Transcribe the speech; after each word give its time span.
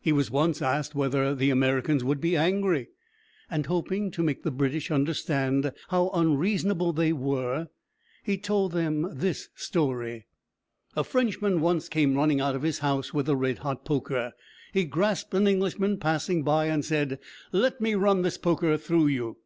He 0.00 0.10
was 0.10 0.32
once 0.32 0.60
asked 0.60 0.96
whether 0.96 1.32
the 1.32 1.50
Americans 1.50 2.02
would 2.02 2.20
be 2.20 2.36
angry; 2.36 2.88
and, 3.48 3.66
hoping 3.66 4.10
to 4.10 4.22
make 4.24 4.42
the 4.42 4.50
British 4.50 4.90
understand 4.90 5.70
how 5.90 6.08
unreasonable 6.10 6.92
they 6.92 7.12
were, 7.12 7.68
he 8.24 8.36
told 8.36 8.72
them 8.72 9.08
this 9.16 9.48
story: 9.54 10.26
A 10.96 11.04
Frenchman 11.04 11.60
once 11.60 11.88
came 11.88 12.16
running 12.16 12.40
out 12.40 12.56
of 12.56 12.62
his 12.62 12.80
house 12.80 13.14
with 13.14 13.28
a 13.28 13.36
red 13.36 13.58
hot 13.58 13.84
poker. 13.84 14.32
He 14.72 14.84
grasped 14.84 15.32
an 15.34 15.46
Englishman, 15.46 15.98
passing 15.98 16.42
by, 16.42 16.64
and 16.64 16.84
said: 16.84 17.20
"Let 17.52 17.80
me 17.80 17.94
run 17.94 18.22
this 18.22 18.38
poker 18.38 18.76
through 18.76 19.06
you!" 19.06 19.36